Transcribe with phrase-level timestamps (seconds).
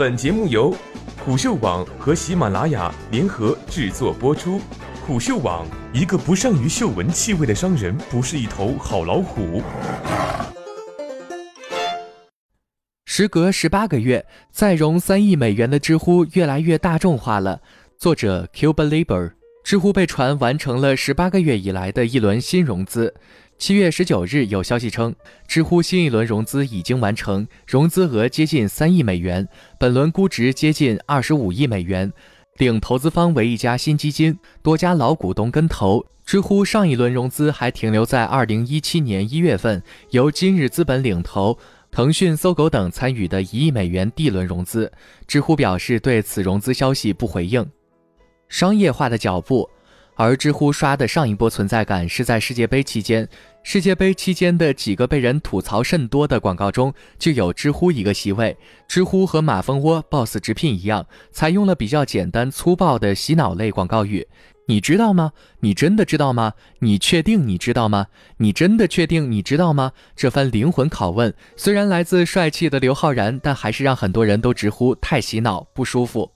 [0.00, 0.74] 本节目由
[1.22, 4.58] 虎嗅网和喜马拉雅联合制作播出。
[5.06, 9.62] 虎嗅网：一个不善于嗅闻气味的商人，不是一头好老虎。
[13.04, 17.60] 时隔十八个月，再融三亿美元的知乎越来越大众化了。
[17.98, 19.32] 作者 Cuba Liber，
[19.62, 23.14] 知乎被传完成了十八个月以来的一轮新融资。
[23.60, 25.14] 七月十九日，有消息称，
[25.46, 29.46] 知乎新一轮融资已经完成，融资额接近三亿美元，
[29.78, 32.10] 本轮估值接近二十五亿美元。
[32.56, 36.06] 领投资方为一家新基金，多家老股东跟投。
[36.24, 41.58] 知乎上一轮融资还停留在二零一七年一月份，由今日资本领投，
[41.90, 44.90] 腾讯、搜狗等参与的一亿美元 D 轮融资。
[45.26, 47.70] 知乎表示对此融资消息不回应。
[48.48, 49.68] 商业化的脚步。
[50.22, 53.26] 而知乎刷的上一波存在感是在世界杯期间，
[53.62, 58.54] 世界杯期间的几个被人吐槽甚多的广告中，就有知乎一个席位。
[58.86, 64.28] 知乎和马蜂窝、Boss 直聘一样，采用了比较简单粗暴的洗脑类广告语。
[64.66, 65.32] 你知道吗？
[65.60, 66.52] 你真的知道吗？
[66.80, 68.08] 你确定你知道吗？
[68.36, 69.92] 你真的确定你知道吗？
[70.14, 76.30] 这番灵魂拷问，虽然来自帅气的刘昊然，但还是让很多人都直呼太洗脑，不舒服。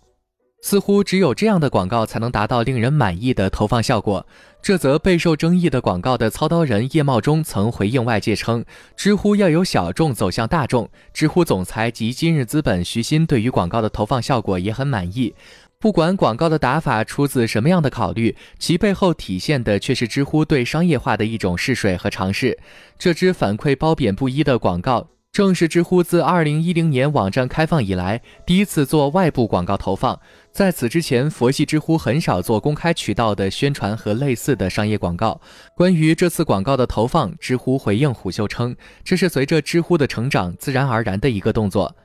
[0.64, 4.26] 似乎只有这样的广告才能达到令人满意的投放效果。
[4.62, 8.64] 这则备受争议的广告的操刀人叶茂中曾回应外界称
[8.96, 15.34] ：“知乎要由小众走向大众。”知乎总裁及今日资本徐新对于广告的投放效果也很满意。
[15.78, 22.58] 不管广告的打法出自什么样的考虑，其背后体现的却是知乎对商业化的一种试水和尝试。
[22.98, 25.08] 这支反馈褒贬不一的广告。
[25.30, 30.20] 正是知乎自二零一零年网站开放以来第一次做外部广告投放。
[30.54, 35.40] 在此之前，佛系知乎很少做公开渠道的宣传和类似的商业广告。
[35.74, 41.96] 关于这次广告的投放，知乎回应虎嗅称，这是随着知乎的成长自然而然的一个动作。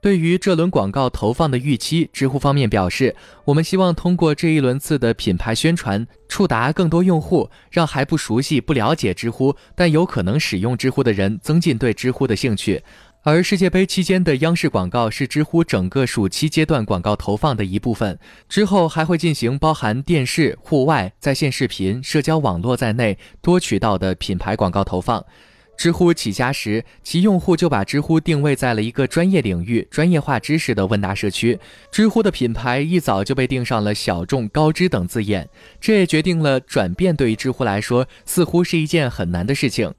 [0.00, 12.82] 对于这轮广告投放的预期，知乎方面表示，我们希望通过这一轮次的品牌宣传，触达更多用户，让还不熟悉、不了解知乎但有可能使用知乎的人增进对知乎的兴趣。
[13.24, 18.18] 而世界杯期间的央视广告是知乎整个暑期阶段广告投放的一部分，
[18.48, 25.22] 之后还会进行包含电视、户外、在线视频、社交网络在内多渠道的品牌广告投放。
[25.76, 31.58] 知乎起家时，其用户就把知乎定位在了一个专业领域、专业化知识的问答社区。
[31.92, 35.48] 知乎的品牌一早就被定上了小众、高知等字眼，
[35.80, 39.92] 这也决定了转变对于知乎来说似乎是一件很难的事情。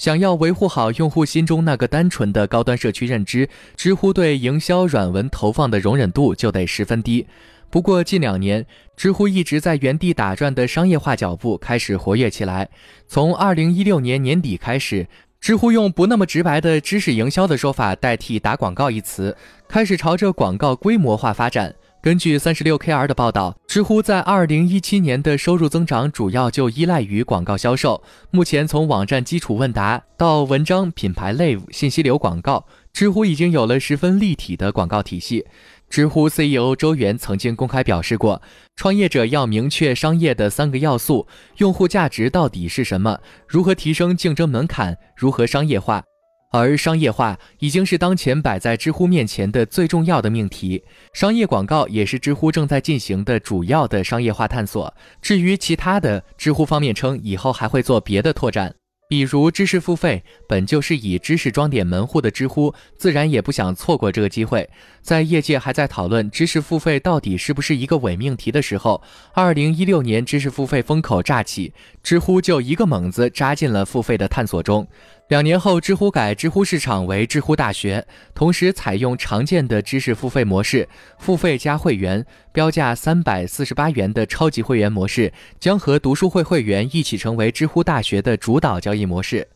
[0.00, 3.46] 想要维护好用户心中那个单纯的高端社区认知，
[3.76, 7.26] 知乎对营销软文投放的容忍度就得十分低。
[7.68, 8.64] 不过近两年，
[8.96, 12.66] 知乎一直在原地打转的商业化脚步开始活跃起来。
[13.06, 15.06] 从二零一六年年底开始，
[15.38, 19.36] 知乎用不那么直白的知识营销的说法代替打广告一词，
[19.68, 21.74] 开始朝着广告规模化发展。
[22.02, 28.02] 根据三十六 KR 的报道，知乎在二零一七年的收入增长主要就依赖于广告销售。
[28.30, 35.44] 目前，从网站基础问答到文章、品牌类、信息流广告，知乎已经有了十分立体的广告体系。
[35.90, 38.40] 知乎 CEO 周源曾经公开表示过，
[38.76, 41.26] 创业者要明确商业的三个要素：
[41.58, 43.18] 用户价值到底是什么？
[43.46, 44.96] 如何提升竞争门槛？
[45.14, 46.02] 如何商业化？
[46.50, 50.82] 而商业化已经是当前摆在知乎面前的最重要的命题。
[51.12, 54.92] 商业广告也是知乎正在进行的主要的商业化探索。
[55.22, 58.74] 至于其他的，知乎方面称以后还会做别的拓展。
[59.08, 64.70] 比如知识付费，本就是以知识装点门户的知乎，自然也不想错过这个机会。
[65.02, 69.02] 在业界还在讨论知识付费到底是不是一个伪命题的时候，
[69.34, 71.72] 二零一六年知识付费风口乍起，
[72.04, 74.86] 知乎就一个猛子扎进了付费的探索中。
[75.30, 78.04] 两年后，知乎改知乎市场为知乎大学，
[78.34, 80.88] 同时采用常见的知识付费模式，
[81.20, 89.46] 付费加会员，标价三百四十八元的超级会员模式，将和读书会会员一起成为知乎大学的主导交易模式。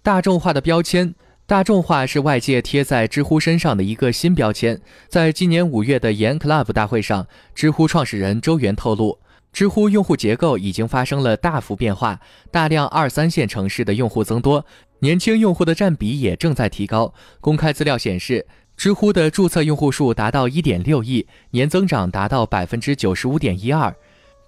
[0.00, 1.12] 大众化的标签，
[1.44, 4.80] 大众化是外界贴在知乎身上的一个新标签。
[5.08, 9.18] 在今年五月的研 Club 大会上，知乎创始人周源透露。
[9.52, 12.20] 知乎用户结构已经发生了大幅变化，
[12.52, 14.64] 大量二三线城市的用户增多，
[15.00, 17.12] 年轻用户的占比也正在提高。
[17.40, 23.94] 公开资料显示，知乎的注册用户数达到一点六亿，年增长达到百分之九十五点一二。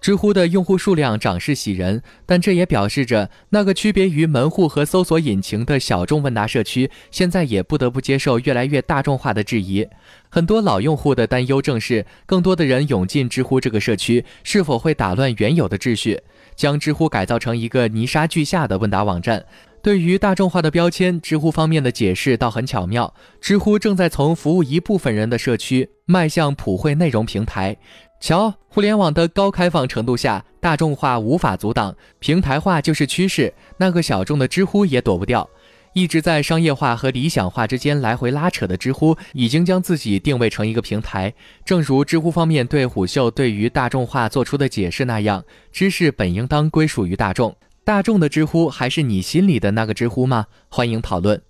[0.00, 9.86] 知乎的用户数量涨势喜人，但这也表示着那个区别于门户和搜索引擎的小众问答社区，现在也不得不接受越来越大众化的质疑。
[10.28, 16.20] 很多老用户的担忧正是，更多的人涌进知乎这个社区，是否会打乱原有的秩序？
[16.56, 19.44] 将知乎改造成一个泥沙俱下的问答网站。
[19.82, 23.12] 对于大众化的标签，知乎方面的解释倒很巧妙。
[23.40, 27.76] 知乎正在从服务一部分人的社区迈向普惠内容平台。
[28.20, 33.52] 瞧，互联网的高开放程度下，大众化无法阻挡，平台化就是趋势。
[33.76, 35.50] 那个小众的知乎也躲不掉。
[35.94, 41.34] 一直在商业化和理想化之间来回拉扯的知乎，已经将自己定位成一个平台。
[41.64, 47.54] 正如知乎方面对虎嗅对于大众化做出的解释那样，知识本应当归属于大众。
[47.84, 50.46] 大众的知乎还是你心里的那个知乎吗？
[50.68, 51.42] 欢迎讨论。